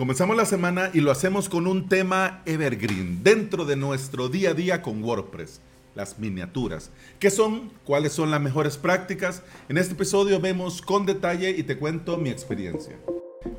Comenzamos 0.00 0.34
la 0.34 0.46
semana 0.46 0.90
y 0.94 1.00
lo 1.00 1.10
hacemos 1.10 1.50
con 1.50 1.66
un 1.66 1.86
tema 1.86 2.40
evergreen 2.46 3.22
dentro 3.22 3.66
de 3.66 3.76
nuestro 3.76 4.30
día 4.30 4.52
a 4.52 4.54
día 4.54 4.80
con 4.80 5.04
WordPress, 5.04 5.60
las 5.94 6.18
miniaturas. 6.18 6.88
¿Qué 7.18 7.30
son? 7.30 7.70
¿Cuáles 7.84 8.14
son 8.14 8.30
las 8.30 8.40
mejores 8.40 8.78
prácticas? 8.78 9.42
En 9.68 9.76
este 9.76 9.92
episodio 9.92 10.40
vemos 10.40 10.80
con 10.80 11.04
detalle 11.04 11.50
y 11.50 11.64
te 11.64 11.76
cuento 11.76 12.16
mi 12.16 12.30
experiencia. 12.30 12.96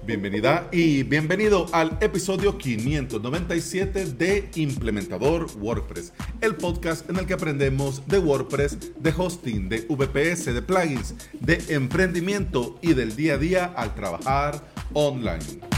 Bienvenida 0.04 0.68
y 0.72 1.04
bienvenido 1.04 1.68
al 1.74 2.00
episodio 2.02 2.58
597 2.58 4.06
de 4.06 4.50
Implementador 4.56 5.46
WordPress, 5.60 6.12
el 6.42 6.56
podcast 6.56 7.08
en 7.08 7.18
el 7.18 7.28
que 7.28 7.36
aprendemos 7.36 8.08
de 8.08 8.18
WordPress, 8.18 8.80
de 9.00 9.14
hosting, 9.16 9.70
de 9.70 9.86
VPS, 9.88 10.46
de 10.56 10.62
plugins, 10.64 11.14
de 11.40 11.64
emprendimiento 11.70 12.80
y 12.82 12.96
del 12.96 13.16
día 13.16 13.36
a 13.36 13.38
día 13.38 13.66
al 13.78 13.94
trabajar 13.94 14.60
online. 14.94 15.71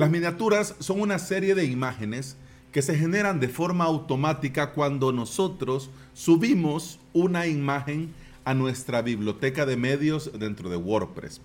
Las 0.00 0.10
miniaturas 0.10 0.76
son 0.78 1.02
una 1.02 1.18
serie 1.18 1.54
de 1.54 1.66
imágenes 1.66 2.38
que 2.72 2.80
se 2.80 2.96
generan 2.96 3.38
de 3.38 3.50
forma 3.50 3.84
automática 3.84 4.72
cuando 4.72 5.12
nosotros 5.12 5.90
subimos 6.14 6.98
una 7.12 7.46
imagen 7.46 8.14
a 8.46 8.54
nuestra 8.54 9.02
biblioteca 9.02 9.66
de 9.66 9.76
medios 9.76 10.30
dentro 10.38 10.70
de 10.70 10.76
WordPress. 10.76 11.42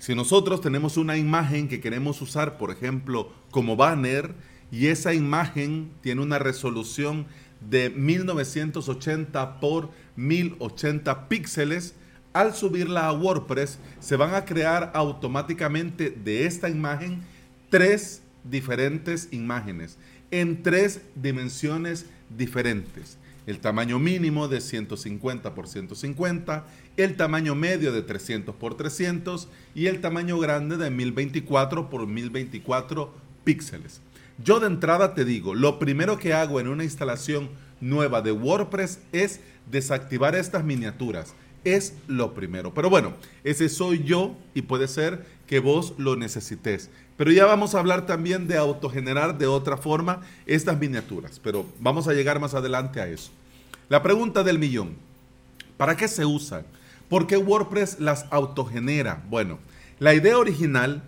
Si 0.00 0.16
nosotros 0.16 0.60
tenemos 0.60 0.96
una 0.96 1.16
imagen 1.16 1.68
que 1.68 1.80
queremos 1.80 2.20
usar, 2.20 2.58
por 2.58 2.72
ejemplo, 2.72 3.30
como 3.52 3.76
banner, 3.76 4.34
y 4.72 4.88
esa 4.88 5.14
imagen 5.14 5.92
tiene 6.00 6.22
una 6.22 6.40
resolución 6.40 7.26
de 7.60 7.88
1980 7.90 9.60
por 9.60 9.90
1080 10.16 11.28
píxeles, 11.28 11.94
al 12.32 12.52
subirla 12.52 13.06
a 13.06 13.12
WordPress 13.12 13.78
se 14.00 14.16
van 14.16 14.34
a 14.34 14.44
crear 14.44 14.90
automáticamente 14.92 16.10
de 16.10 16.46
esta 16.46 16.68
imagen 16.68 17.22
tres 17.72 18.22
diferentes 18.44 19.28
imágenes 19.32 19.98
en 20.30 20.62
tres 20.62 21.00
dimensiones 21.16 22.06
diferentes 22.28 23.18
el 23.46 23.58
tamaño 23.58 23.98
mínimo 23.98 24.48
de 24.48 24.60
150 24.60 25.54
por 25.54 25.66
150, 25.66 26.64
el 26.96 27.16
tamaño 27.16 27.54
medio 27.54 27.92
de 27.92 28.02
300 28.02 28.54
por 28.54 28.76
300 28.76 29.48
y 29.74 29.86
el 29.86 30.00
tamaño 30.00 30.38
grande 30.38 30.76
de 30.76 30.90
1024 30.90 31.90
por 31.90 32.06
1024 32.06 33.12
píxeles. 33.44 34.00
Yo 34.42 34.60
de 34.60 34.66
entrada 34.68 35.14
te 35.14 35.24
digo, 35.24 35.54
lo 35.54 35.78
primero 35.78 36.18
que 36.18 36.34
hago 36.34 36.60
en 36.60 36.68
una 36.68 36.84
instalación 36.84 37.50
nueva 37.80 38.22
de 38.22 38.32
WordPress 38.32 39.00
es 39.12 39.40
desactivar 39.70 40.34
estas 40.34 40.64
miniaturas. 40.64 41.34
Es 41.64 41.94
lo 42.08 42.34
primero. 42.34 42.74
Pero 42.74 42.90
bueno, 42.90 43.14
ese 43.44 43.68
soy 43.68 44.02
yo 44.02 44.36
y 44.52 44.62
puede 44.62 44.88
ser 44.88 45.24
que 45.46 45.60
vos 45.60 45.94
lo 45.96 46.16
necesites. 46.16 46.90
Pero 47.22 47.30
ya 47.30 47.46
vamos 47.46 47.72
a 47.72 47.78
hablar 47.78 48.04
también 48.04 48.48
de 48.48 48.56
autogenerar 48.56 49.38
de 49.38 49.46
otra 49.46 49.76
forma 49.76 50.22
estas 50.44 50.76
miniaturas, 50.80 51.38
pero 51.38 51.64
vamos 51.78 52.08
a 52.08 52.14
llegar 52.14 52.40
más 52.40 52.52
adelante 52.52 53.00
a 53.00 53.06
eso. 53.06 53.30
La 53.88 54.02
pregunta 54.02 54.42
del 54.42 54.58
millón, 54.58 54.96
¿para 55.76 55.96
qué 55.96 56.08
se 56.08 56.24
usan? 56.24 56.64
¿Por 57.08 57.28
qué 57.28 57.36
WordPress 57.36 58.00
las 58.00 58.26
autogenera? 58.32 59.22
Bueno, 59.30 59.60
la 60.00 60.14
idea 60.14 60.36
original 60.36 61.04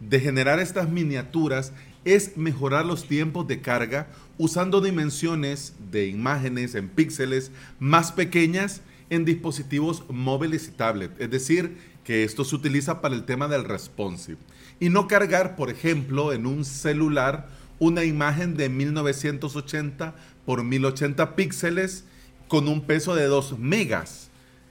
de 0.00 0.20
generar 0.20 0.58
estas 0.58 0.88
miniaturas 0.88 1.74
es 2.06 2.38
mejorar 2.38 2.86
los 2.86 3.04
tiempos 3.04 3.46
de 3.46 3.60
carga 3.60 4.06
usando 4.38 4.80
dimensiones 4.80 5.74
de 5.90 6.06
imágenes 6.06 6.76
en 6.76 6.88
píxeles 6.88 7.52
más 7.78 8.10
pequeñas 8.10 8.80
en 9.10 9.26
dispositivos 9.26 10.02
móviles 10.08 10.66
y 10.68 10.70
tablet. 10.70 11.10
Es 11.20 11.30
decir, 11.30 11.76
que 12.08 12.24
esto 12.24 12.42
se 12.42 12.56
utiliza 12.56 13.02
para 13.02 13.14
el 13.14 13.24
tema 13.24 13.48
del 13.48 13.64
responsive. 13.64 14.38
Y 14.80 14.88
no 14.88 15.06
cargar, 15.08 15.56
por 15.56 15.68
ejemplo, 15.68 16.32
en 16.32 16.46
un 16.46 16.64
celular 16.64 17.50
una 17.80 18.02
imagen 18.02 18.56
de 18.56 18.70
1980 18.70 20.14
por 20.46 20.64
1080 20.64 21.36
píxeles 21.36 22.04
con 22.48 22.66
un 22.66 22.80
peso 22.80 23.14
de 23.14 23.26
2 23.26 23.58
megas. 23.58 24.30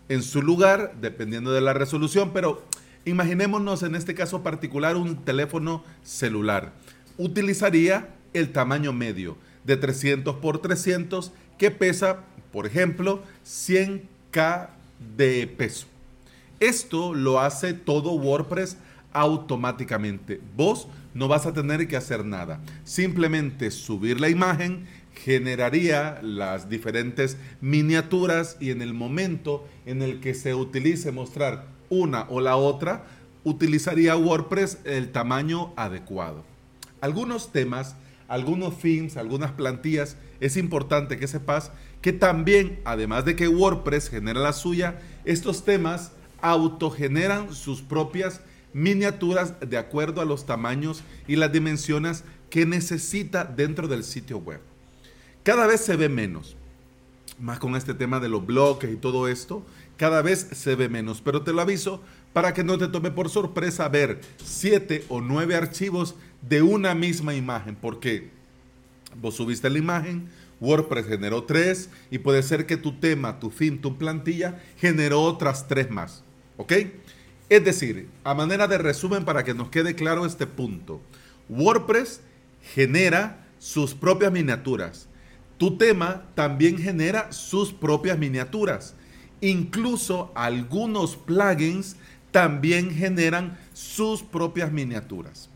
En 0.09 0.23
su 0.23 0.41
lugar, 0.41 0.95
dependiendo 1.00 1.51
de 1.51 1.62
la 1.62 1.75
resolución, 1.75 2.31
pero 2.34 2.66
imaginémonos 3.06 3.83
en 3.83 3.94
este 3.94 4.16
caso 4.16 4.41
particular 4.41 4.95
un 4.95 5.23
teléfono 5.23 5.83
celular. 6.01 6.73
Utilizaría 7.19 8.16
el 8.33 8.51
tamaño 8.51 8.94
medio 8.94 9.38
de 9.63 9.78
300 9.78 10.38
por 10.38 10.57
300 10.57 11.31
que 11.59 11.69
pesa, 11.69 12.22
por 12.51 12.66
ejemplo, 12.66 13.22
100k 13.45 14.69
de 15.16 15.45
peso. 15.45 15.85
Esto 16.59 17.13
lo 17.13 17.40
hace 17.40 17.73
todo 17.73 18.13
WordPress 18.13 18.78
automáticamente. 19.13 20.41
Vos 20.56 20.88
no 21.13 21.28
vas 21.28 21.45
a 21.45 21.53
tener 21.53 21.88
que 21.88 21.97
hacer 21.97 22.25
nada. 22.25 22.62
Simplemente 22.84 23.72
subir 23.72 24.19
la 24.19 24.29
imagen 24.29 24.88
generaría 25.13 26.19
las 26.22 26.69
diferentes 26.69 27.38
miniaturas 27.62 28.57
y 28.59 28.72
en 28.72 28.81
el 28.81 28.94
momento 28.94 29.68
en 29.85 30.01
el 30.01 30.19
que 30.19 30.34
se 30.34 30.53
utilice 30.53 31.12
mostrar 31.12 31.66
una 31.90 32.28
o 32.29 32.41
la 32.41 32.56
otra, 32.56 33.06
utilizaría 33.44 34.16
WordPress 34.16 34.79
el 34.84 35.12
tamaño 35.12 35.74
adecuado. 35.75 36.44
Algunos 37.01 37.51
temas, 37.51 37.95
algunos 38.28 38.79
themes, 38.79 39.18
algunas 39.18 39.51
plantillas, 39.51 40.18
es 40.39 40.57
importante 40.57 41.18
que 41.18 41.28
sepas 41.28 41.72
que 42.01 42.13
también, 42.13 42.79
además 42.85 43.25
de 43.25 43.35
que 43.35 43.47
WordPress 43.47 44.09
genera 44.09 44.39
la 44.39 44.53
suya, 44.53 45.00
estos 45.25 45.63
temas 45.66 46.12
autogeneran 46.42 47.53
sus 47.53 47.81
propias 47.81 48.42
miniaturas 48.74 49.53
de 49.59 49.78
acuerdo 49.78 50.22
a 50.22 50.25
los 50.25 50.46
tamaños 50.46 51.03
y 51.28 51.36
las 51.36 51.52
dimensiones 51.52 52.24
que 52.50 52.66
necesita 52.66 53.44
dentro 53.44 53.88
del 53.88 54.03
sitio 54.03 54.38
web. 54.38 54.62
Cada 55.44 55.68
vez 55.68 55.81
se 55.81 55.96
ve 55.96 56.09
menos, 56.09 56.56
más 57.40 57.59
con 57.59 57.75
este 57.75 57.94
tema 57.94 58.20
de 58.20 58.30
los 58.30 58.46
bloques 58.46 58.92
y 58.92 58.98
todo 58.98 59.28
esto, 59.28 59.66
cada 59.96 60.22
vez 60.22 60.48
se 60.52 60.75
ve 60.75 60.90
menos, 60.90 61.22
pero 61.22 61.42
te 61.42 61.53
lo 61.53 61.62
aviso 61.62 62.02
para 62.34 62.54
que 62.54 62.64
no 62.64 62.78
te 62.78 62.88
tome 62.88 63.12
por 63.12 63.30
sorpresa 63.30 63.90
ver 63.90 64.22
siete 64.44 65.06
o 65.09 65.22
nueve 65.22 65.56
archivos 65.56 66.16
de 66.42 66.62
una 66.62 66.94
misma 66.94 67.34
imagen, 67.34 67.75
porque 67.75 68.30
vos 69.19 69.36
subiste 69.36 69.69
la 69.69 69.80
imagen, 69.80 70.30
WordPress 70.59 71.08
generó 71.08 71.44
tres 71.44 71.90
y 72.12 72.19
puede 72.19 72.44
ser 72.44 72.66
que 72.66 72.78
tu 72.78 73.00
tema, 73.00 73.40
tu 73.40 73.50
fin, 73.50 73.81
tu 73.81 73.98
plantilla 73.98 74.62
generó 74.78 75.22
otras 75.22 75.68
tres 75.68 75.90
más. 75.90 76.24
¿Ok? 76.57 76.73
Es 77.50 77.63
decir, 77.63 78.09
a 78.23 78.34
manera 78.34 78.68
de 78.68 78.78
resumen 78.78 79.23
para 79.23 79.44
que 79.44 79.53
nos 79.53 79.69
quede 79.69 79.95
claro 79.95 80.25
este 80.25 80.47
punto, 80.47 81.01
WordPress 81.50 82.22
genera 82.73 83.45
sus 83.57 83.94
propias 83.94 84.31
miniaturas. 84.31 85.07
Tu 85.57 85.78
tema 85.78 86.25
también 86.35 86.78
genera 86.78 87.31
sus 87.31 87.72
propias 87.72 88.18
miniaturas. 88.18 88.95
Incluso 89.40 90.31
algunos 90.35 91.16
plugins 91.16 91.95
también 92.31 92.91
generan 92.91 93.57
sus 93.74 94.22
propias 94.22 94.72
miniaturas. 94.72 95.50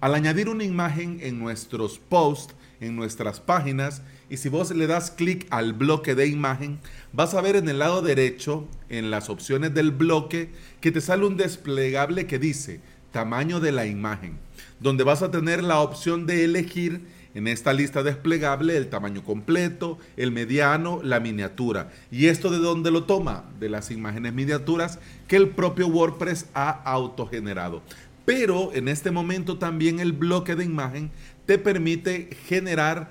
Al 0.00 0.14
añadir 0.14 0.48
una 0.48 0.62
imagen 0.62 1.18
en 1.22 1.40
nuestros 1.40 1.98
posts, 1.98 2.54
en 2.80 2.94
nuestras 2.94 3.40
páginas, 3.40 4.02
y 4.30 4.36
si 4.36 4.48
vos 4.48 4.70
le 4.70 4.86
das 4.86 5.10
clic 5.10 5.48
al 5.50 5.72
bloque 5.72 6.14
de 6.14 6.28
imagen, 6.28 6.78
vas 7.12 7.34
a 7.34 7.40
ver 7.40 7.56
en 7.56 7.68
el 7.68 7.80
lado 7.80 8.00
derecho, 8.00 8.68
en 8.88 9.10
las 9.10 9.28
opciones 9.28 9.74
del 9.74 9.90
bloque, 9.90 10.50
que 10.80 10.92
te 10.92 11.00
sale 11.00 11.26
un 11.26 11.36
desplegable 11.36 12.28
que 12.28 12.38
dice 12.38 12.80
tamaño 13.10 13.58
de 13.58 13.72
la 13.72 13.86
imagen, 13.86 14.38
donde 14.78 15.02
vas 15.02 15.22
a 15.22 15.32
tener 15.32 15.64
la 15.64 15.80
opción 15.80 16.26
de 16.26 16.44
elegir 16.44 17.00
en 17.34 17.46
esta 17.46 17.72
lista 17.72 18.02
desplegable 18.02 18.76
el 18.76 18.88
tamaño 18.88 19.22
completo, 19.22 19.98
el 20.16 20.32
mediano, 20.32 21.00
la 21.02 21.20
miniatura. 21.20 21.90
¿Y 22.10 22.26
esto 22.26 22.50
de 22.50 22.58
dónde 22.58 22.90
lo 22.90 23.04
toma? 23.04 23.44
De 23.60 23.68
las 23.68 23.90
imágenes 23.90 24.32
miniaturas 24.32 24.98
que 25.26 25.36
el 25.36 25.50
propio 25.50 25.88
WordPress 25.88 26.46
ha 26.54 26.70
autogenerado. 26.70 27.82
Pero 28.28 28.74
en 28.74 28.88
este 28.88 29.10
momento 29.10 29.56
también 29.56 30.00
el 30.00 30.12
bloque 30.12 30.54
de 30.54 30.62
imagen 30.62 31.10
te 31.46 31.56
permite 31.56 32.28
generar 32.44 33.10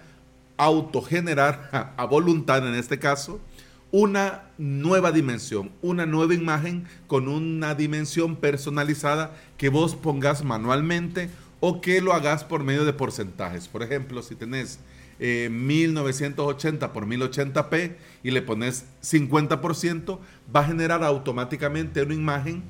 autogenerar 0.58 1.72
a 1.98 2.06
voluntad 2.06 2.68
en 2.68 2.76
este 2.76 3.00
caso 3.00 3.42
una 3.90 4.44
nueva 4.60 5.12
dimensión, 5.12 5.72
una 5.82 6.06
nueva 6.06 6.36
imagen 6.36 6.86
con 7.08 7.30
una 7.30 7.74
dimensión 7.74 8.36
personalizada 8.36 9.36
que 9.58 9.70
vos 9.70 9.96
pongas 9.96 10.44
manualmente 10.44 11.32
o 11.62 11.82
que 11.82 12.00
lo 12.00 12.14
hagas 12.14 12.44
por 12.44 12.64
medio 12.64 12.86
de 12.86 12.94
porcentajes. 12.94 13.68
Por 13.68 13.82
ejemplo, 13.82 14.22
si 14.22 14.36
tenés 14.36 14.78
1980 15.18 16.86
eh, 16.86 16.90
por 16.90 17.08
1080p 17.08 17.96
y 18.22 18.30
le 18.30 18.44
pones 18.44 18.86
50%, 19.02 20.20
va 20.56 20.60
a 20.60 20.66
generar 20.66 21.04
automáticamente 21.04 22.04
una 22.04 22.14
imagen 22.14 22.62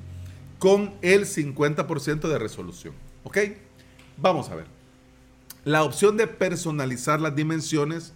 con 0.58 0.94
el 1.02 1.24
50% 1.24 2.28
de 2.28 2.38
resolución. 2.38 2.94
¿Ok? 3.24 3.38
Vamos 4.16 4.50
a 4.50 4.56
ver. 4.56 4.66
La 5.64 5.84
opción 5.84 6.16
de 6.16 6.26
personalizar 6.26 7.20
las 7.20 7.36
dimensiones 7.36 8.12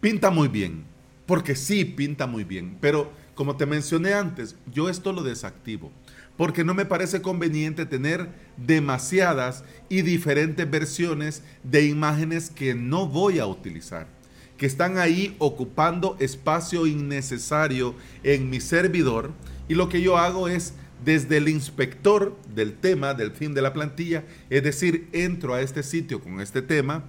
pinta 0.00 0.30
muy 0.30 0.48
bien, 0.48 0.84
porque 1.26 1.56
sí 1.56 1.84
pinta 1.84 2.26
muy 2.26 2.44
bien, 2.44 2.78
pero 2.80 3.10
como 3.34 3.56
te 3.56 3.66
mencioné 3.66 4.14
antes, 4.14 4.56
yo 4.72 4.88
esto 4.88 5.12
lo 5.12 5.22
desactivo. 5.22 5.90
porque 6.36 6.64
no 6.64 6.74
me 6.74 6.84
parece 6.84 7.22
conveniente 7.22 7.86
tener 7.86 8.28
demasiadas 8.56 9.64
y 9.88 10.02
diferentes 10.02 10.70
versiones 10.70 11.42
de 11.62 11.86
imágenes 11.86 12.50
que 12.50 12.74
no 12.74 13.06
voy 13.06 13.38
a 13.38 13.46
utilizar, 13.46 14.06
que 14.58 14.66
están 14.66 14.98
ahí 14.98 15.34
ocupando 15.38 16.16
espacio 16.20 16.86
innecesario 16.86 17.94
en 18.22 18.50
mi 18.50 18.60
servidor 18.60 19.32
y 19.68 19.74
lo 19.74 19.88
que 19.88 20.02
yo 20.02 20.18
hago 20.18 20.48
es 20.48 20.74
desde 21.04 21.36
el 21.36 21.48
inspector 21.48 22.36
del 22.54 22.74
tema, 22.74 23.14
del 23.14 23.30
fin 23.30 23.54
de 23.54 23.62
la 23.62 23.72
plantilla, 23.72 24.24
es 24.50 24.62
decir, 24.62 25.08
entro 25.12 25.54
a 25.54 25.60
este 25.60 25.82
sitio 25.82 26.20
con 26.20 26.40
este 26.40 26.62
tema 26.62 27.04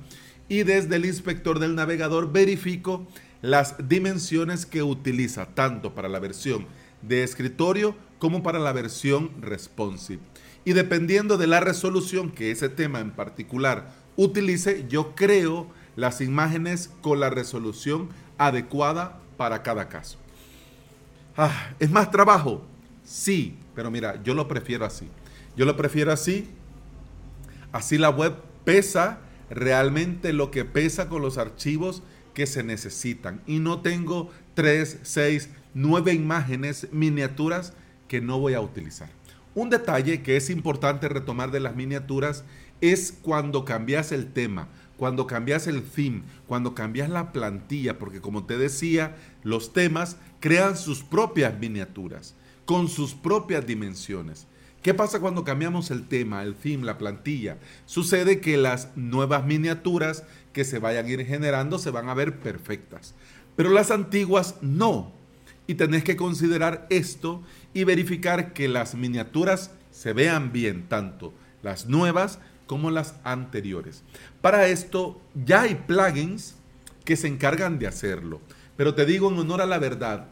y 0.50 0.64
desde 0.64 0.96
el 0.96 1.06
inspector 1.06 1.60
del 1.60 1.76
navegador 1.76 2.32
verifico 2.32 3.08
las 3.42 3.76
dimensiones 3.88 4.66
que 4.66 4.84
utiliza 4.84 5.48
tanto 5.54 5.94
para 5.94 6.10
la 6.10 6.20
versión 6.20 6.66
de 7.02 7.24
escritorio 7.24 7.96
como 8.20 8.44
para 8.44 8.60
la 8.60 8.72
versión 8.72 9.32
responsive. 9.42 10.22
Y 10.66 10.74
dependiendo 10.74 11.38
de 11.38 11.48
la 11.48 11.60
resolución 11.60 12.32
que 12.32 12.52
ese 12.52 12.70
tema 12.70 13.00
en 13.00 13.12
particular 13.12 13.94
utilice, 14.16 14.86
yo 14.90 15.16
creo 15.16 15.68
las 15.96 16.22
imágenes 16.22 16.92
con 17.02 17.20
la 17.20 17.30
resolución 17.30 18.10
adecuada 18.38 19.22
para 19.38 19.64
cada 19.64 19.88
caso. 19.88 20.18
Ah, 21.36 21.70
¿Es 21.80 21.90
más 21.92 22.12
trabajo? 22.12 22.66
Sí, 23.08 23.56
pero 23.74 23.90
mira, 23.90 24.22
yo 24.22 24.34
lo 24.34 24.50
prefiero 24.50 24.86
así. 24.86 25.08
Yo 25.56 25.64
lo 25.66 25.78
prefiero 25.78 26.12
así. 26.12 26.50
Así 27.72 27.98
la 27.98 28.10
web 28.10 28.36
pesa 28.66 29.20
realmente 29.50 30.34
lo 30.34 30.52
que 30.52 30.66
pesa 30.66 31.08
con 31.08 31.22
los 31.22 31.38
archivos 31.38 32.04
que 32.34 32.46
se 32.46 32.64
necesitan. 32.64 33.42
Y 33.48 33.60
no 33.60 33.80
tengo 33.80 34.30
tres, 34.56 35.00
seis, 35.04 35.50
nueve 35.74 36.14
imágenes, 36.14 36.90
miniaturas 36.92 37.72
que 38.10 38.20
no 38.20 38.40
voy 38.40 38.56
a 38.56 38.62
utilizar. 38.62 39.10
Un 39.56 39.70
detalle 39.70 40.22
que 40.22 40.36
es 40.36 40.50
importante 40.50 41.08
retomar 41.08 41.52
de 41.52 41.62
las 41.62 41.78
miniaturas 41.78 42.44
es 42.82 43.18
cuando 43.22 43.64
cambias 43.64 44.12
el 44.12 44.34
tema, 44.34 44.68
cuando 44.98 45.28
cambias 45.28 45.66
el 45.68 45.82
theme, 45.82 46.24
cuando 46.46 46.76
cambias 46.76 47.10
la 47.10 47.32
plantilla, 47.32 47.98
porque 48.00 48.20
como 48.20 48.46
te 48.46 48.58
decía, 48.58 49.16
los 49.44 49.72
temas 49.72 50.18
crean 50.42 50.76
sus 50.76 51.04
propias 51.04 51.58
miniaturas, 51.58 52.36
con 52.68 52.90
sus 52.90 53.14
propias 53.14 53.66
dimensiones. 53.66 54.46
¿Qué 54.84 54.94
pasa 54.94 55.22
cuando 55.22 55.46
cambiamos 55.46 55.90
el 55.90 56.06
tema, 56.06 56.44
el 56.44 56.54
theme, 56.54 56.86
la 56.86 56.98
plantilla? 56.98 57.58
Sucede 57.86 58.42
que 58.42 58.58
las 58.58 58.90
nuevas 58.98 59.46
miniaturas 59.46 60.26
que 60.52 60.66
se 60.66 60.78
vayan 60.78 61.06
a 61.06 61.10
ir 61.10 61.26
generando 61.26 61.80
se 61.80 61.92
van 61.92 62.10
a 62.10 62.14
ver 62.14 62.40
perfectas, 62.40 63.16
pero 63.56 63.70
las 63.70 63.90
antiguas 63.90 64.56
no. 64.62 65.14
Y 65.66 65.76
tenés 65.76 66.04
que 66.04 66.18
considerar 66.18 66.88
esto 66.90 67.42
y 67.74 67.86
verificar 67.86 68.52
que 68.52 68.68
las 68.68 68.96
miniaturas 68.96 69.72
se 69.92 70.12
vean 70.12 70.52
bien, 70.52 70.88
tanto 70.90 71.34
las 71.64 71.88
nuevas 71.88 72.40
como 72.66 72.92
las 72.92 73.16
anteriores. 73.24 74.04
Para 74.42 74.68
esto 74.68 75.22
ya 75.46 75.62
hay 75.62 75.76
plugins 75.76 76.56
que 77.06 77.16
se 77.16 77.30
encargan 77.30 77.80
de 77.80 77.88
hacerlo. 77.88 78.42
Pero 78.76 78.94
te 78.94 79.06
digo 79.06 79.32
en 79.32 79.40
honor 79.40 79.62
a 79.62 79.66
la 79.66 79.80
verdad, 79.80 80.28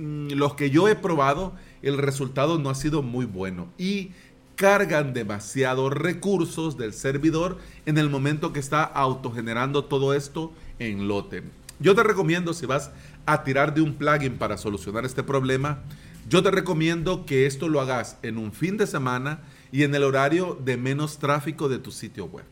los 0.00 0.54
que 0.54 0.70
yo 0.70 0.88
he 0.88 0.96
probado, 0.96 1.54
el 1.82 1.98
resultado 1.98 2.58
no 2.58 2.70
ha 2.70 2.74
sido 2.74 3.02
muy 3.02 3.26
bueno. 3.26 3.68
Y 3.78 4.10
cargan 4.56 5.14
demasiados 5.14 5.92
recursos 5.92 6.76
del 6.76 6.92
servidor 6.92 7.58
en 7.86 7.98
el 7.98 8.10
momento 8.10 8.52
que 8.52 8.60
está 8.60 8.82
autogenerando 8.82 9.84
todo 9.84 10.14
esto 10.14 10.52
en 10.78 11.08
lote. 11.08 11.42
Yo 11.78 11.94
te 11.94 12.02
recomiendo, 12.02 12.52
si 12.52 12.66
vas 12.66 12.90
a 13.24 13.42
tirar 13.42 13.74
de 13.74 13.80
un 13.80 13.94
plugin 13.94 14.36
para 14.36 14.58
solucionar 14.58 15.06
este 15.06 15.22
problema, 15.22 15.82
yo 16.28 16.42
te 16.42 16.50
recomiendo 16.50 17.24
que 17.24 17.46
esto 17.46 17.68
lo 17.68 17.80
hagas 17.80 18.18
en 18.22 18.36
un 18.36 18.52
fin 18.52 18.76
de 18.76 18.86
semana 18.86 19.40
y 19.72 19.84
en 19.84 19.94
el 19.94 20.04
horario 20.04 20.58
de 20.62 20.76
menos 20.76 21.18
tráfico 21.18 21.68
de 21.68 21.78
tu 21.78 21.90
sitio 21.90 22.26
web. 22.26 22.44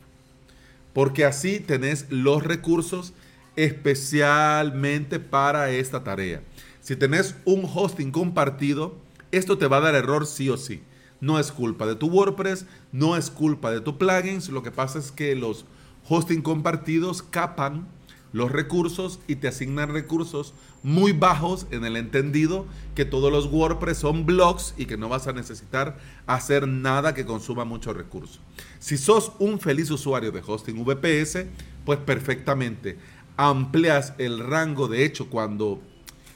Porque 0.94 1.26
así 1.26 1.60
tenés 1.60 2.06
los 2.10 2.42
recursos 2.42 3.12
especialmente 3.54 5.20
para 5.20 5.70
esta 5.70 6.04
tarea. 6.04 6.40
Si 6.88 6.96
tenés 6.96 7.34
un 7.44 7.68
hosting 7.70 8.10
compartido, 8.10 8.96
esto 9.30 9.58
te 9.58 9.66
va 9.66 9.76
a 9.76 9.80
dar 9.80 9.94
error 9.94 10.26
sí 10.26 10.48
o 10.48 10.56
sí. 10.56 10.80
No 11.20 11.38
es 11.38 11.52
culpa 11.52 11.86
de 11.86 11.96
tu 11.96 12.06
WordPress, 12.06 12.64
no 12.92 13.14
es 13.14 13.30
culpa 13.30 13.70
de 13.70 13.82
tu 13.82 13.98
plugins. 13.98 14.48
Lo 14.48 14.62
que 14.62 14.70
pasa 14.70 14.98
es 14.98 15.12
que 15.12 15.34
los 15.34 15.66
hosting 16.08 16.40
compartidos 16.40 17.22
capan 17.22 17.86
los 18.32 18.50
recursos 18.50 19.20
y 19.26 19.36
te 19.36 19.48
asignan 19.48 19.92
recursos 19.92 20.54
muy 20.82 21.12
bajos 21.12 21.66
en 21.72 21.84
el 21.84 21.94
entendido 21.94 22.64
que 22.94 23.04
todos 23.04 23.30
los 23.30 23.52
WordPress 23.52 23.98
son 23.98 24.24
blogs 24.24 24.72
y 24.78 24.86
que 24.86 24.96
no 24.96 25.10
vas 25.10 25.26
a 25.26 25.34
necesitar 25.34 25.98
hacer 26.26 26.66
nada 26.66 27.12
que 27.12 27.26
consuma 27.26 27.66
mucho 27.66 27.92
recurso. 27.92 28.40
Si 28.78 28.96
sos 28.96 29.32
un 29.38 29.60
feliz 29.60 29.90
usuario 29.90 30.32
de 30.32 30.40
hosting 30.40 30.82
VPS, 30.86 31.44
pues 31.84 31.98
perfectamente 31.98 32.96
amplias 33.36 34.14
el 34.16 34.38
rango. 34.38 34.88
De 34.88 35.04
hecho, 35.04 35.28
cuando 35.28 35.82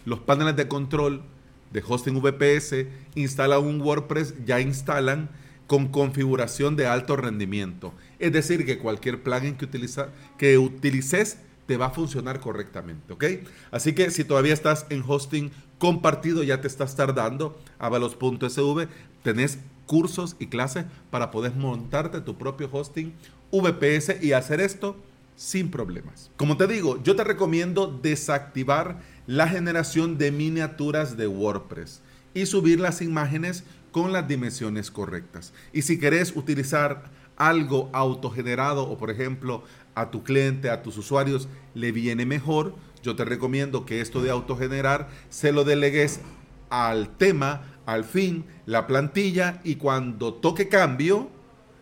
los 0.05 0.21
paneles 0.21 0.57
de 0.57 0.69
control 0.69 1.23
de 1.73 1.83
hosting 1.87 2.21
VPS 2.21 2.87
instalan 3.15 3.65
un 3.65 3.81
WordPress, 3.81 4.35
ya 4.45 4.61
instalan 4.61 5.31
con 5.67 5.89
configuración 5.89 6.77
de 6.77 6.87
alto 6.87 7.17
rendimiento. 7.17 7.95
Es 8.19 8.33
decir, 8.33 8.67
que 8.67 8.79
cualquier 8.79 9.23
plugin 9.23 9.57
que, 9.57 9.65
utiliza, 9.65 10.09
que 10.37 10.59
utilices 10.59 11.39
te 11.67 11.77
va 11.77 11.87
a 11.87 11.91
funcionar 11.91 12.41
correctamente, 12.41 13.13
¿ok? 13.13 13.25
Así 13.71 13.95
que 13.95 14.11
si 14.11 14.25
todavía 14.25 14.53
estás 14.53 14.87
en 14.91 15.03
hosting 15.07 15.51
compartido, 15.79 16.43
ya 16.43 16.61
te 16.61 16.69
estás 16.69 16.95
tardando, 16.97 17.59
avalos.sv, 17.79 18.89
tenés 19.23 19.59
cursos 19.87 20.37
y 20.39 20.49
clases 20.49 20.85
para 21.11 21.31
poder 21.31 21.55
montarte 21.55 22.21
tu 22.21 22.37
propio 22.37 22.69
hosting 22.71 23.15
VPS 23.51 24.23
y 24.23 24.33
hacer 24.33 24.61
esto 24.61 24.97
sin 25.37 25.71
problemas. 25.71 26.31
Como 26.37 26.57
te 26.57 26.67
digo, 26.67 27.03
yo 27.03 27.17
te 27.17 27.25
recomiendo 27.25 27.87
desactivar 27.87 29.01
la 29.33 29.49
generación 29.49 30.19
de 30.19 30.31
miniaturas 30.31 31.17
de 31.17 31.27
WordPress 31.27 32.03
y 32.35 32.45
subir 32.45 32.79
las 32.79 33.01
imágenes 33.01 33.65
con 33.91 34.13
las 34.13 34.29
dimensiones 34.29 34.91
correctas. 34.91 35.55
Y 35.73 35.83
si 35.83 35.99
querés 35.99 36.37
utilizar 36.37 37.05
algo 37.39 37.89
autogenerado 37.95 38.87
o 38.87 38.99
por 38.99 39.11
ejemplo 39.11 39.65
a 39.95 40.11
tu 40.11 40.23
cliente, 40.23 40.69
a 40.69 40.83
tus 40.83 40.99
usuarios 40.99 41.49
le 41.73 41.93
viene 41.93 42.27
mejor, 42.27 42.75
yo 43.03 43.17
te 43.17 43.25
recomiendo 43.25 43.87
que 43.87 44.03
esto 44.03 44.21
de 44.21 44.29
autogenerar 44.29 45.09
se 45.31 45.51
lo 45.51 45.65
delegues 45.65 46.21
al 46.69 47.17
tema, 47.17 47.63
al 47.87 48.05
fin, 48.05 48.45
la 48.67 48.87
plantilla 48.87 49.63
y 49.65 49.77
cuando 49.77 50.35
toque 50.35 50.69
cambio, 50.69 51.31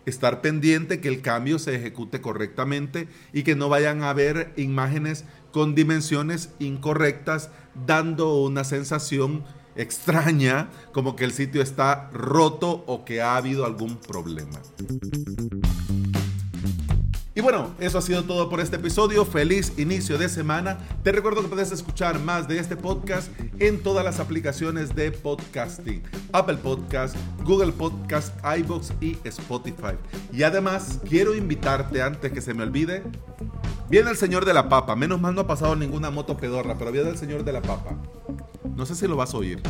estar 0.07 0.41
pendiente 0.41 1.01
que 1.01 1.09
el 1.09 1.21
cambio 1.21 1.59
se 1.59 1.75
ejecute 1.75 2.21
correctamente 2.21 3.09
y 3.33 3.43
que 3.43 3.57
no 3.57 3.69
vayan 3.69 4.03
a 4.03 4.11
haber 4.11 4.53
imágenes 4.57 5.25
con 5.53 5.75
dimensiones 5.75 6.51
incorrectas, 6.59 7.51
dando 7.87 8.37
una 8.43 8.65
sensación 8.65 9.45
extraña, 9.77 10.69
como 10.93 11.17
que 11.17 11.25
el 11.25 11.33
sitio 11.33 11.63
está 11.63 12.11
roto 12.13 12.85
o 12.87 13.05
que 13.05 13.23
ha 13.23 13.37
habido 13.37 13.65
algún 13.65 13.97
problema. 13.97 14.61
Y 17.33 17.43
bueno, 17.43 17.75
eso 17.79 17.97
ha 17.97 18.03
sido 18.03 18.25
todo 18.25 18.51
por 18.51 18.61
este 18.61 18.77
episodio. 18.77 19.25
Feliz 19.25 19.73
inicio 19.79 20.19
de 20.19 20.29
semana. 20.29 20.79
Te 21.05 21.13
recuerdo 21.13 21.43
que 21.43 21.49
puedes 21.49 21.71
escuchar 21.71 22.19
más 22.19 22.49
de 22.49 22.59
este 22.59 22.77
podcast 22.77 23.31
en 23.61 23.83
todas 23.83 24.05
las 24.05 24.19
aplicaciones 24.19 24.95
de 24.95 25.13
podcasting. 25.13 26.03
Apple 26.33 26.57
Podcast, 26.57 27.17
Google 27.45 27.73
Podcast, 27.73 28.35
iBox 28.59 28.93
y 29.01 29.17
Spotify. 29.25 29.95
Y 30.33 30.43
además, 30.43 31.01
quiero 31.09 31.35
invitarte 31.35 32.03
antes 32.03 32.33
que 32.33 32.41
se 32.41 32.53
me 32.53 32.65
olvide. 32.65 33.05
Viene 33.91 34.09
el 34.09 34.17
señor 34.17 34.45
de 34.45 34.55
la 34.55 34.69
papa. 34.69 34.95
Menos 34.95 35.21
mal 35.21 35.35
no 35.35 35.41
ha 35.41 35.47
pasado 35.49 35.75
ninguna 35.75 36.11
moto 36.11 36.37
pedorra, 36.37 36.77
pero 36.79 36.93
viene 36.93 37.11
el 37.11 37.19
señor 37.19 37.43
de 37.43 37.53
la 37.53 37.61
papa. 37.61 37.97
No 38.77 38.87
sé 38.87 38.95
si 38.95 39.09
lo 39.09 39.17
vas 39.17 39.35
a 39.35 39.39
oír. 39.39 39.61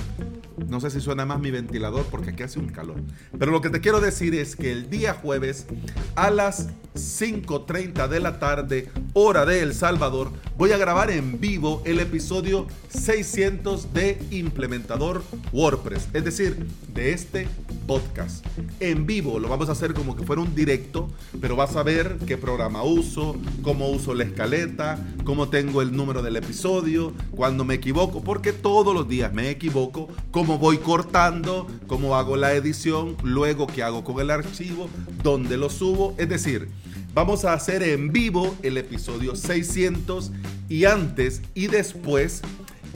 No 0.68 0.80
sé 0.80 0.90
si 0.90 1.00
suena 1.00 1.26
más 1.26 1.40
mi 1.40 1.50
ventilador 1.50 2.04
porque 2.10 2.30
aquí 2.30 2.42
hace 2.42 2.58
un 2.58 2.68
calor. 2.68 2.96
Pero 3.38 3.52
lo 3.52 3.60
que 3.60 3.70
te 3.70 3.80
quiero 3.80 4.00
decir 4.00 4.34
es 4.34 4.56
que 4.56 4.72
el 4.72 4.90
día 4.90 5.14
jueves 5.14 5.66
a 6.14 6.30
las 6.30 6.68
5.30 6.94 8.08
de 8.08 8.20
la 8.20 8.38
tarde, 8.38 8.88
hora 9.12 9.46
de 9.46 9.60
El 9.60 9.74
Salvador, 9.74 10.32
voy 10.56 10.72
a 10.72 10.78
grabar 10.78 11.10
en 11.10 11.40
vivo 11.40 11.82
el 11.84 12.00
episodio 12.00 12.66
600 12.88 13.92
de 13.94 14.18
Implementador 14.30 15.22
WordPress. 15.52 16.08
Es 16.12 16.24
decir, 16.24 16.66
de 16.92 17.12
este 17.12 17.46
podcast. 17.86 18.44
En 18.78 19.06
vivo 19.06 19.38
lo 19.38 19.48
vamos 19.48 19.68
a 19.68 19.72
hacer 19.72 19.94
como 19.94 20.16
que 20.16 20.24
fuera 20.24 20.42
un 20.42 20.54
directo, 20.54 21.08
pero 21.40 21.56
vas 21.56 21.76
a 21.76 21.82
ver 21.82 22.18
qué 22.26 22.36
programa 22.36 22.82
uso, 22.82 23.36
cómo 23.62 23.88
uso 23.88 24.14
la 24.14 24.24
escaleta, 24.24 24.98
cómo 25.24 25.48
tengo 25.48 25.82
el 25.82 25.94
número 25.96 26.22
del 26.22 26.36
episodio, 26.36 27.12
cuando 27.32 27.64
me 27.64 27.74
equivoco, 27.74 28.22
porque 28.22 28.52
todos 28.52 28.94
los 28.94 29.08
días 29.08 29.32
me 29.32 29.50
equivoco, 29.50 30.08
cómo 30.30 30.49
voy 30.58 30.78
cortando, 30.78 31.66
cómo 31.86 32.16
hago 32.16 32.36
la 32.36 32.52
edición, 32.54 33.16
luego 33.22 33.66
qué 33.66 33.82
hago 33.82 34.04
con 34.04 34.20
el 34.20 34.30
archivo, 34.30 34.88
dónde 35.22 35.56
lo 35.56 35.70
subo. 35.70 36.14
Es 36.18 36.28
decir, 36.28 36.68
vamos 37.14 37.44
a 37.44 37.52
hacer 37.52 37.82
en 37.82 38.12
vivo 38.12 38.54
el 38.62 38.76
episodio 38.76 39.36
600 39.36 40.32
y 40.68 40.84
antes 40.84 41.42
y 41.54 41.66
después 41.66 42.42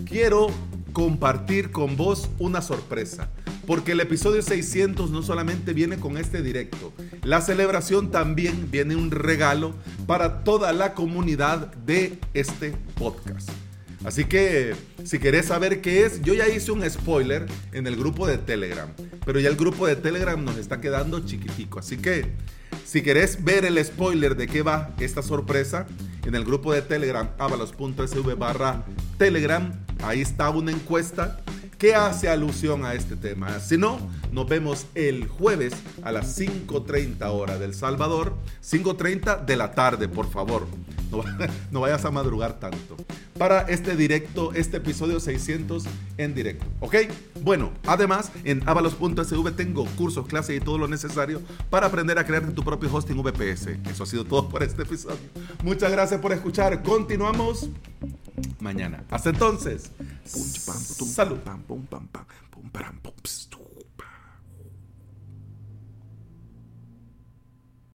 quiero 0.05 0.49
compartir 0.93 1.71
con 1.71 1.97
vos 1.97 2.29
una 2.39 2.63
sorpresa 2.63 3.31
porque 3.67 3.93
el 3.93 4.01
episodio 4.01 4.43
600 4.43 5.11
no 5.11 5.23
solamente 5.23 5.73
viene 5.73 5.97
con 5.97 6.17
este 6.17 6.43
directo, 6.43 6.93
la 7.23 7.41
celebración 7.41 8.11
también 8.11 8.71
viene 8.71 8.97
un 8.97 9.11
regalo 9.11 9.75
para 10.07 10.45
toda 10.45 10.73
la 10.73 10.95
comunidad 10.95 11.73
de 11.75 12.19
este 12.35 12.73
podcast. 12.95 13.51
Así 14.05 14.27
que 14.27 14.75
si 15.05 15.19
querés 15.19 15.47
saber 15.47 15.81
qué 15.81 16.05
es, 16.05 16.21
yo 16.23 16.35
ya 16.35 16.47
hice 16.49 16.73
un 16.73 16.89
spoiler 16.89 17.47
en 17.73 17.87
el 17.87 17.97
grupo 17.97 18.27
de 18.27 18.39
Telegram, 18.39 18.89
pero 19.25 19.41
ya 19.41 19.49
el 19.49 19.57
grupo 19.57 19.87
de 19.87 19.97
Telegram 19.97 20.43
nos 20.43 20.59
está 20.59 20.81
quedando 20.81 21.21
chiquitico. 21.21 21.79
Así 21.79 21.97
que 21.97 22.33
si 22.85 23.03
querés 23.03 23.43
ver 23.43 23.65
el 23.65 23.83
spoiler 23.83 24.37
de 24.37 24.47
qué 24.47 24.63
va 24.63 24.91
esta 25.01 25.23
sorpresa, 25.23 25.87
en 26.27 26.35
el 26.35 26.45
grupo 26.45 26.73
de 26.73 26.83
Telegram, 26.83 27.31
avalos.sv 27.39 28.35
barra 28.35 28.85
Telegram, 29.19 29.73
ahí 30.03 30.21
está 30.21 30.51
una 30.51 30.71
encuesta 30.71 31.41
que 31.79 31.95
hace 31.95 32.29
alusión 32.29 32.85
a 32.85 32.95
este 32.95 33.17
tema. 33.17 33.59
Si 33.61 33.77
no, 33.77 33.99
nos 34.33 34.49
vemos 34.49 34.87
el 34.95 35.29
jueves 35.29 35.75
a 36.03 36.13
las 36.13 36.39
5.30 36.39 37.27
hora 37.31 37.59
del 37.59 37.75
Salvador, 37.75 38.37
5.30 38.63 39.45
de 39.45 39.57
la 39.57 39.73
tarde, 39.73 40.09
por 40.09 40.31
favor. 40.31 40.67
No, 41.71 41.81
vayas 41.81 42.05
a 42.05 42.11
madrugar 42.11 42.59
tanto. 42.59 42.97
Para 43.39 43.63
este 43.63 43.97
directo, 43.97 44.53
este 44.55 44.79
episodio 44.79 45.21
600 45.21 45.85
en 46.19 46.35
directo. 46.35 46.65
¿Ok? 46.81 46.97
Bueno, 47.43 47.73
además 47.87 48.31
en 48.45 48.67
avalos.sv 48.69 49.53
tengo 49.53 49.85
cursos, 49.97 50.27
clases 50.27 50.57
y 50.57 50.61
todo 50.61 50.79
lo 50.79 50.89
necesario 50.89 51.43
para 51.71 51.89
aprender 51.89 52.19
a 52.19 52.25
crear 52.25 52.51
tu 52.53 52.63
propio 52.63 52.93
hosting 52.93 53.21
VPS. 53.23 53.69
Eso 53.91 54.05
ha 54.05 54.07
sido 54.07 54.25
todo 54.25 54.49
por 54.49 54.63
este 54.63 54.83
episodio. 54.83 55.19
Muchas 55.63 55.91
gracias 55.91 56.21
por 56.21 56.33
escuchar. 56.33 56.83
Continuamos 56.83 57.69
mañana. 58.61 59.05
Hasta 59.11 59.31
entonces. 59.31 59.91
Salud. 60.25 61.39